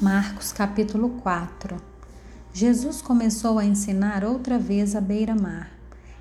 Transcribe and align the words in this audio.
Marcos 0.00 0.52
capítulo 0.52 1.08
4 1.22 1.78
Jesus 2.52 3.00
começou 3.00 3.58
a 3.58 3.64
ensinar 3.64 4.24
outra 4.24 4.58
vez 4.58 4.94
à 4.94 5.00
beira-mar, 5.00 5.70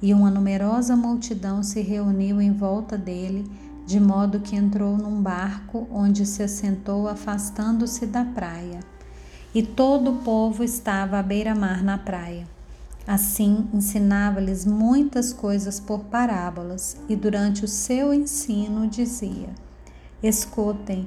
e 0.00 0.14
uma 0.14 0.30
numerosa 0.30 0.96
multidão 0.96 1.62
se 1.62 1.82
reuniu 1.82 2.40
em 2.40 2.50
volta 2.50 2.96
dele, 2.96 3.44
de 3.84 4.00
modo 4.00 4.40
que 4.40 4.56
entrou 4.56 4.96
num 4.96 5.20
barco 5.20 5.86
onde 5.92 6.24
se 6.24 6.42
assentou 6.42 7.06
afastando-se 7.06 8.06
da 8.06 8.24
praia. 8.24 8.80
E 9.54 9.62
todo 9.62 10.12
o 10.12 10.16
povo 10.22 10.64
estava 10.64 11.18
à 11.18 11.22
beira-mar 11.22 11.84
na 11.84 11.98
praia. 11.98 12.46
Assim, 13.06 13.68
ensinava-lhes 13.74 14.64
muitas 14.64 15.30
coisas 15.30 15.78
por 15.78 16.04
parábolas, 16.04 16.96
e 17.06 17.14
durante 17.14 17.66
o 17.66 17.68
seu 17.68 18.14
ensino 18.14 18.86
dizia: 18.86 19.50
Escutem, 20.22 21.06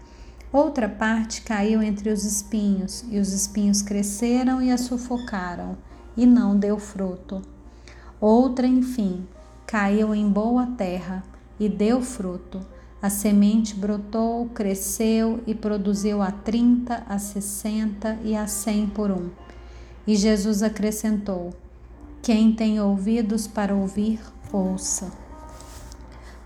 Outra 0.51 0.89
parte 0.89 1.43
caiu 1.43 1.81
entre 1.81 2.09
os 2.09 2.25
espinhos, 2.25 3.05
e 3.09 3.19
os 3.19 3.31
espinhos 3.31 3.81
cresceram 3.81 4.61
e 4.61 4.69
a 4.69 4.77
sufocaram, 4.77 5.77
e 6.17 6.25
não 6.25 6.57
deu 6.57 6.77
fruto. 6.77 7.41
Outra, 8.19 8.67
enfim, 8.67 9.25
caiu 9.65 10.13
em 10.13 10.29
boa 10.29 10.65
terra 10.77 11.23
e 11.57 11.69
deu 11.69 12.01
fruto. 12.01 12.59
A 13.01 13.09
semente 13.09 13.73
brotou, 13.73 14.47
cresceu 14.49 15.41
e 15.47 15.55
produziu 15.55 16.21
a 16.21 16.31
trinta, 16.31 17.03
a 17.07 17.17
sessenta 17.17 18.19
e 18.23 18.35
a 18.35 18.45
cem 18.45 18.87
por 18.87 19.09
um. 19.09 19.29
E 20.05 20.15
Jesus 20.15 20.61
acrescentou: 20.61 21.51
Quem 22.21 22.53
tem 22.53 22.79
ouvidos 22.81 23.47
para 23.47 23.73
ouvir, 23.73 24.19
ouça. 24.51 25.11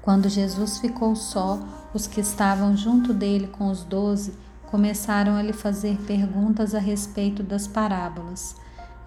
Quando 0.01 0.29
Jesus 0.29 0.77
ficou 0.77 1.15
só, 1.15 1.84
os 1.95 2.07
que 2.07 2.19
estavam 2.19 2.75
junto 2.75 3.13
dele 3.13 3.47
com 3.47 3.67
os 3.69 3.85
doze 3.85 4.33
começaram 4.69 5.37
a 5.37 5.41
lhe 5.41 5.53
fazer 5.53 5.97
perguntas 6.05 6.75
a 6.75 6.79
respeito 6.79 7.41
das 7.41 7.67
parábolas. 7.67 8.57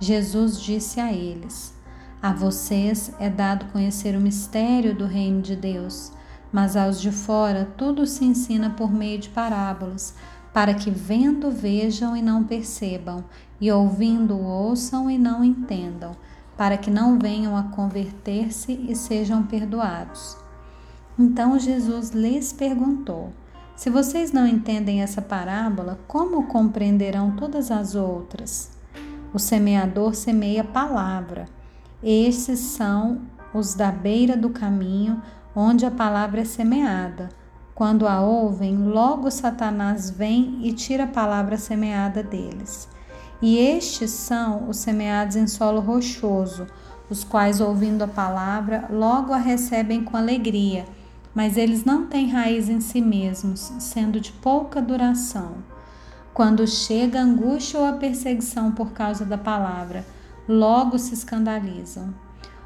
Jesus 0.00 0.58
disse 0.58 0.98
a 0.98 1.12
eles: 1.12 1.74
A 2.22 2.32
vocês 2.32 3.12
é 3.20 3.28
dado 3.28 3.66
conhecer 3.66 4.16
o 4.16 4.20
mistério 4.20 4.96
do 4.96 5.04
reino 5.04 5.42
de 5.42 5.54
Deus, 5.54 6.12
mas 6.50 6.76
aos 6.76 6.98
de 6.98 7.12
fora 7.12 7.68
tudo 7.76 8.06
se 8.06 8.24
ensina 8.24 8.70
por 8.70 8.90
meio 8.90 9.18
de 9.18 9.28
parábolas, 9.28 10.14
para 10.54 10.72
que 10.72 10.90
vendo 10.90 11.50
vejam 11.50 12.16
e 12.16 12.22
não 12.22 12.42
percebam, 12.42 13.22
e 13.60 13.70
ouvindo 13.70 14.38
ouçam 14.38 15.10
e 15.10 15.18
não 15.18 15.44
entendam, 15.44 16.16
para 16.56 16.78
que 16.78 16.90
não 16.90 17.18
venham 17.18 17.54
a 17.54 17.64
converter-se 17.64 18.72
e 18.88 18.96
sejam 18.96 19.42
perdoados. 19.42 20.47
Então 21.18 21.58
Jesus 21.58 22.10
lhes 22.10 22.52
perguntou: 22.52 23.32
Se 23.74 23.90
vocês 23.90 24.30
não 24.30 24.46
entendem 24.46 25.02
essa 25.02 25.20
parábola, 25.20 25.98
como 26.06 26.46
compreenderão 26.46 27.32
todas 27.32 27.72
as 27.72 27.96
outras? 27.96 28.70
O 29.34 29.38
semeador 29.38 30.14
semeia 30.14 30.62
palavra. 30.62 31.46
Estes 32.00 32.60
são 32.60 33.22
os 33.52 33.74
da 33.74 33.90
beira 33.90 34.36
do 34.36 34.50
caminho, 34.50 35.20
onde 35.56 35.84
a 35.84 35.90
palavra 35.90 36.42
é 36.42 36.44
semeada. 36.44 37.30
Quando 37.74 38.06
a 38.06 38.20
ouvem, 38.20 38.76
logo 38.76 39.28
Satanás 39.28 40.10
vem 40.10 40.60
e 40.62 40.72
tira 40.72 41.04
a 41.04 41.08
palavra 41.08 41.56
semeada 41.56 42.22
deles. 42.22 42.88
E 43.42 43.58
estes 43.58 44.12
são 44.12 44.68
os 44.68 44.76
semeados 44.76 45.34
em 45.34 45.48
solo 45.48 45.80
rochoso, 45.80 46.66
os 47.10 47.24
quais, 47.24 47.60
ouvindo 47.60 48.02
a 48.02 48.08
palavra, 48.08 48.86
logo 48.90 49.32
a 49.32 49.38
recebem 49.38 50.04
com 50.04 50.16
alegria 50.16 50.84
mas 51.38 51.56
eles 51.56 51.84
não 51.84 52.04
têm 52.04 52.30
raiz 52.30 52.68
em 52.68 52.80
si 52.80 53.00
mesmos, 53.00 53.72
sendo 53.78 54.18
de 54.18 54.32
pouca 54.32 54.82
duração. 54.82 55.58
Quando 56.34 56.66
chega 56.66 57.20
a 57.20 57.22
angústia 57.22 57.78
ou 57.78 57.86
a 57.86 57.92
perseguição 57.92 58.72
por 58.72 58.90
causa 58.90 59.24
da 59.24 59.38
palavra, 59.38 60.04
logo 60.48 60.98
se 60.98 61.14
escandalizam. 61.14 62.12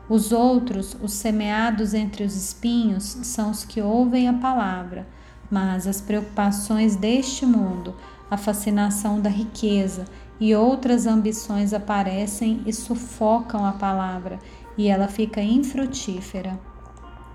Os 0.09 0.33
outros, 0.33 0.97
os 1.03 1.13
semeados 1.13 1.93
entre 1.93 2.25
os 2.25 2.35
espinhos, 2.35 3.05
são 3.25 3.51
os 3.51 3.63
que 3.63 3.83
ouvem 3.83 4.27
a 4.27 4.33
palavra, 4.33 5.07
mas 5.51 5.87
as 5.87 6.01
preocupações 6.01 6.97
deste 6.97 7.45
mundo, 7.45 7.95
a 8.31 8.39
fascinação 8.39 9.21
da 9.21 9.29
riqueza 9.29 10.07
e 10.41 10.55
outras 10.55 11.07
ambições 11.07 11.75
aparecem 11.75 12.63
e 12.65 12.73
sufocam 12.73 13.67
a 13.67 13.73
palavra, 13.73 14.39
e 14.79 14.89
ela 14.89 15.09
fica 15.09 15.43
infrutífera. 15.43 16.72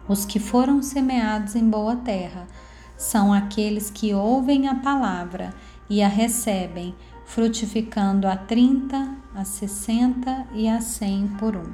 Os 0.07 0.25
que 0.25 0.39
foram 0.39 0.81
semeados 0.81 1.55
em 1.55 1.69
boa 1.69 1.95
terra 1.97 2.47
são 2.95 3.33
aqueles 3.33 3.89
que 3.89 4.13
ouvem 4.13 4.67
a 4.67 4.75
palavra 4.75 5.53
e 5.89 6.01
a 6.01 6.07
recebem, 6.07 6.95
frutificando 7.25 8.27
a 8.27 8.35
30, 8.35 9.15
a 9.35 9.43
60 9.43 10.47
e 10.53 10.67
a 10.67 10.79
100 10.79 11.27
por 11.39 11.55
um. 11.55 11.73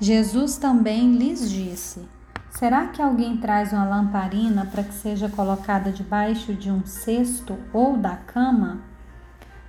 Jesus 0.00 0.56
também 0.56 1.12
lhes 1.12 1.48
disse: 1.48 2.08
Será 2.50 2.88
que 2.88 3.00
alguém 3.00 3.36
traz 3.36 3.72
uma 3.72 3.84
lamparina 3.84 4.66
para 4.66 4.82
que 4.82 4.94
seja 4.94 5.28
colocada 5.28 5.92
debaixo 5.92 6.52
de 6.52 6.70
um 6.70 6.84
cesto 6.84 7.56
ou 7.72 7.96
da 7.96 8.16
cama? 8.16 8.80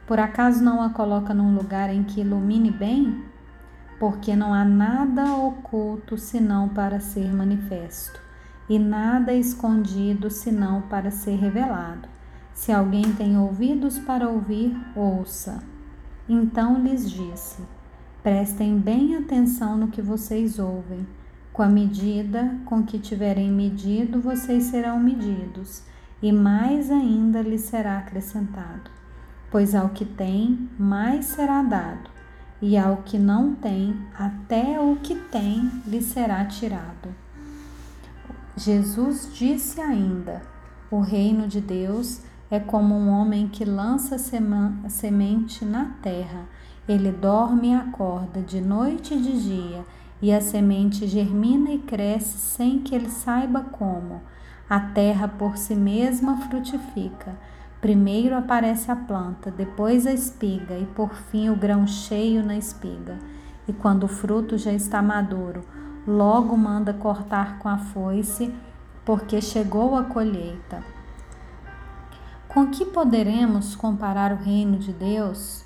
Por 0.08 0.20
acaso 0.20 0.64
não 0.64 0.82
a 0.82 0.90
coloca 0.90 1.34
num 1.34 1.56
lugar 1.56 1.94
em 1.94 2.04
que 2.04 2.22
ilumine 2.22 2.72
bem? 2.72 3.31
Porque 4.02 4.36
não 4.36 4.52
há 4.52 4.66
nada 4.66 5.32
oculto 5.36 6.18
senão 6.18 6.68
para 6.68 7.00
ser 7.00 7.32
manifesto, 7.32 8.20
e 8.68 8.80
nada 8.80 9.32
escondido 9.32 10.28
senão 10.28 10.82
para 10.82 11.12
ser 11.12 11.36
revelado. 11.36 12.10
Se 12.52 12.72
alguém 12.72 13.14
tem 13.14 13.38
ouvidos 13.38 14.00
para 14.00 14.28
ouvir, 14.28 14.76
ouça. 14.96 15.64
Então 16.28 16.82
lhes 16.82 17.12
disse: 17.12 17.62
Prestem 18.24 18.80
bem 18.80 19.18
atenção 19.18 19.78
no 19.78 19.90
que 19.90 20.02
vocês 20.02 20.58
ouvem. 20.58 21.06
Com 21.54 21.62
a 21.62 21.70
medida 21.70 22.58
com 22.66 22.82
que 22.82 22.98
tiverem 22.98 23.52
medido, 23.52 24.20
vocês 24.20 24.64
serão 24.64 25.00
medidos, 25.00 25.84
e 26.24 26.32
mais 26.32 26.90
ainda 26.90 27.40
lhes 27.44 27.62
será 27.62 28.00
acrescentado. 28.00 28.90
Pois 29.52 29.76
ao 29.76 29.90
que 29.90 30.06
tem, 30.06 30.68
mais 30.80 31.26
será 31.26 31.62
dado 31.62 32.21
e 32.62 32.78
ao 32.78 32.98
que 32.98 33.18
não 33.18 33.56
tem, 33.56 34.00
até 34.14 34.80
o 34.80 34.98
que 34.98 35.16
tem 35.16 35.70
lhe 35.86 36.02
será 36.02 36.46
tirado. 36.46 37.10
Jesus 38.56 39.30
disse 39.34 39.82
ainda: 39.82 40.42
O 40.92 41.00
reino 41.00 41.48
de 41.48 41.60
Deus 41.60 42.22
é 42.52 42.60
como 42.60 42.94
um 42.94 43.10
homem 43.10 43.48
que 43.48 43.66
lança 43.66 44.18
semente 44.88 45.66
na 45.66 45.86
terra. 46.02 46.46
Ele 46.88 47.12
dorme 47.12 47.70
e 47.70 47.74
acorda 47.74 48.42
de 48.42 48.60
noite 48.60 49.14
e 49.14 49.22
de 49.22 49.42
dia, 49.42 49.86
e 50.22 50.32
a 50.32 50.42
semente 50.42 51.08
germina 51.08 51.72
e 51.72 51.80
cresce 51.80 52.38
sem 52.38 52.80
que 52.80 52.94
ele 52.94 53.10
saiba 53.10 53.62
como. 53.62 54.22
A 54.70 54.80
terra 54.80 55.28
por 55.28 55.58
si 55.58 55.76
mesma 55.76 56.38
frutifica 56.48 57.38
Primeiro 57.82 58.38
aparece 58.38 58.92
a 58.92 58.96
planta, 58.96 59.50
depois 59.50 60.06
a 60.06 60.14
espiga 60.14 60.78
e 60.78 60.86
por 60.86 61.16
fim 61.16 61.50
o 61.50 61.56
grão 61.56 61.88
cheio 61.88 62.46
na 62.46 62.56
espiga. 62.56 63.18
E 63.68 63.74
quando 63.74 64.04
o 64.04 64.08
fruto 64.08 64.56
já 64.56 64.72
está 64.72 65.02
maduro, 65.02 65.64
logo 66.06 66.56
manda 66.56 66.94
cortar 66.94 67.58
com 67.58 67.68
a 67.68 67.80
foice, 67.80 68.54
porque 69.04 69.42
chegou 69.42 69.96
a 69.96 70.04
colheita. 70.04 70.84
Com 72.48 72.68
que 72.68 72.86
poderemos 72.86 73.76
comparar 73.76 74.32
o 74.32 74.44
reino 74.44 74.78
de 74.78 74.94
Deus? 74.94 75.66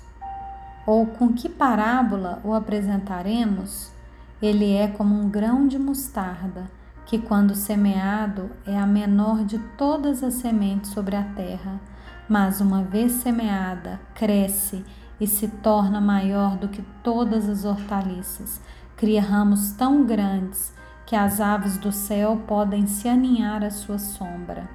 Ou 0.86 1.04
com 1.04 1.34
que 1.34 1.50
parábola 1.50 2.40
o 2.42 2.54
apresentaremos? 2.54 3.92
Ele 4.40 4.72
é 4.72 4.88
como 4.88 5.14
um 5.14 5.28
grão 5.28 5.68
de 5.68 5.78
mostarda, 5.78 6.70
que, 7.04 7.18
quando 7.18 7.54
semeado, 7.54 8.50
é 8.66 8.78
a 8.78 8.86
menor 8.86 9.44
de 9.44 9.58
todas 9.76 10.24
as 10.24 10.34
sementes 10.34 10.92
sobre 10.92 11.14
a 11.14 11.22
terra 11.22 11.78
mas 12.28 12.60
uma 12.60 12.82
vez 12.82 13.12
semeada, 13.12 14.00
cresce 14.14 14.84
e 15.20 15.26
se 15.26 15.48
torna 15.48 16.00
maior 16.00 16.56
do 16.56 16.68
que 16.68 16.82
todas 17.02 17.48
as 17.48 17.64
hortaliças. 17.64 18.60
Cria 18.96 19.22
ramos 19.22 19.72
tão 19.72 20.04
grandes 20.04 20.74
que 21.06 21.14
as 21.14 21.40
aves 21.40 21.78
do 21.78 21.92
céu 21.92 22.42
podem 22.46 22.86
se 22.86 23.08
aninhar 23.08 23.62
à 23.62 23.70
sua 23.70 23.98
sombra. 23.98 24.68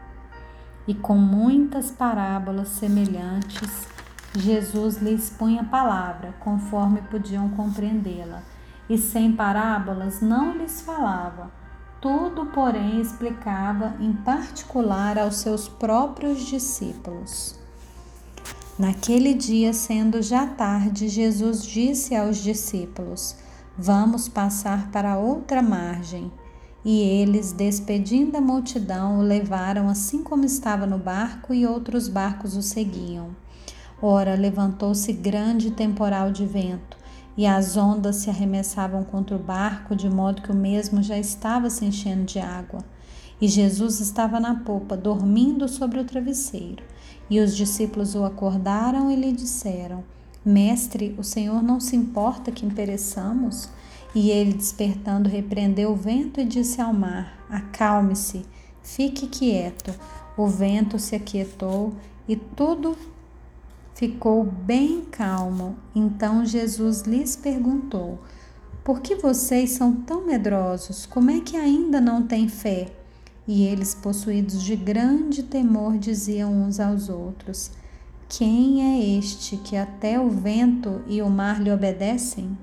E 0.88 0.94
com 0.94 1.16
muitas 1.16 1.92
parábolas 1.92 2.70
semelhantes, 2.70 3.88
Jesus 4.34 5.02
lhes 5.02 5.30
punha 5.30 5.62
a 5.62 5.66
palavra, 5.66 6.34
conforme 6.40 7.02
podiam 7.02 7.50
compreendê-la. 7.50 8.42
e 8.90 8.98
sem 8.98 9.32
parábolas 9.32 10.22
não 10.22 10.58
lhes 10.58 10.82
falava. 10.82 11.61
Tudo, 12.02 12.48
porém, 12.48 13.00
explicava 13.00 13.96
em 14.00 14.12
particular 14.12 15.20
aos 15.20 15.36
seus 15.36 15.68
próprios 15.68 16.44
discípulos. 16.48 17.56
Naquele 18.80 19.36
dia, 19.36 19.72
sendo 19.72 20.20
já 20.20 20.48
tarde, 20.48 21.08
Jesus 21.08 21.64
disse 21.64 22.16
aos 22.16 22.38
discípulos: 22.38 23.36
Vamos 23.78 24.28
passar 24.28 24.90
para 24.90 25.20
outra 25.20 25.62
margem. 25.62 26.32
E 26.84 27.02
eles, 27.02 27.52
despedindo 27.52 28.36
a 28.36 28.42
multidão, 28.42 29.20
o 29.20 29.22
levaram 29.22 29.88
assim 29.88 30.24
como 30.24 30.44
estava 30.44 30.88
no 30.88 30.98
barco, 30.98 31.54
e 31.54 31.68
outros 31.68 32.08
barcos 32.08 32.58
o 32.58 32.64
seguiam. 32.64 33.36
Ora, 34.02 34.34
levantou-se 34.34 35.14
grande 35.14 35.70
temporal 35.70 36.32
de 36.32 36.48
vento, 36.48 36.98
e 37.38 37.46
as 37.46 37.78
ondas 37.78 38.18
se 38.18 38.30
arremessavam 38.30 39.04
contra 39.04 39.36
o 39.36 39.40
barco, 39.40 39.96
de 39.96 40.10
modo 40.10 40.42
que 40.42 40.52
o 40.52 40.56
mesmo 40.56 41.02
já 41.02 41.18
estava 41.18 41.70
se 41.70 41.86
enchendo 41.86 42.26
de 42.26 42.40
água. 42.40 42.84
E 43.40 43.48
Jesus 43.48 44.00
estava 44.00 44.40
na 44.40 44.56
popa, 44.56 44.96
dormindo 44.96 45.68
sobre 45.68 46.00
o 46.00 46.06
travesseiro. 46.06 46.84
E 47.30 47.40
os 47.40 47.56
discípulos 47.56 48.14
o 48.14 48.24
acordaram 48.24 49.10
e 49.10 49.16
lhe 49.16 49.32
disseram: 49.32 50.04
Mestre, 50.46 51.16
o 51.18 51.24
Senhor 51.24 51.64
não 51.64 51.80
se 51.80 51.96
importa 51.96 52.52
que 52.52 52.66
pereçamos? 52.70 53.70
E 54.14 54.30
ele, 54.30 54.54
despertando, 54.54 55.30
repreendeu 55.30 55.92
o 55.92 55.96
vento 55.96 56.40
e 56.40 56.46
disse 56.46 56.82
ao 56.82 56.94
mar: 56.94 57.38
Acalme-se, 57.50 58.46
fique 58.84 59.28
quieto. 59.28 59.94
O 60.38 60.48
vento 60.48 61.00
se 61.00 61.16
aquietou 61.16 61.94
e 62.28 62.36
tudo 62.36 62.96
ficou 64.02 64.44
bem 64.44 65.02
calmo. 65.12 65.78
Então 65.94 66.44
Jesus 66.44 67.04
lhes 67.04 67.36
perguntou: 67.36 68.18
Por 68.84 69.00
que 69.00 69.14
vocês 69.14 69.70
são 69.70 69.94
tão 69.94 70.26
medrosos? 70.26 71.06
Como 71.06 71.30
é 71.30 71.40
que 71.40 71.56
ainda 71.56 72.02
não 72.02 72.24
têm 72.24 72.50
fé? 72.50 72.88
E 73.48 73.64
eles, 73.64 73.94
possuídos 73.94 74.64
de 74.64 74.76
grande 74.76 75.44
temor, 75.44 76.00
diziam 76.00 76.52
uns 76.52 76.80
aos 76.80 77.10
outros: 77.10 77.70
Quem 78.28 78.82
é 78.82 79.20
este 79.20 79.56
que 79.58 79.78
até 79.78 80.20
o 80.20 80.32
vento 80.32 81.04
e 81.06 81.22
o 81.22 81.30
mar 81.30 81.62
lhe 81.62 81.72
obedecem? 81.72 82.58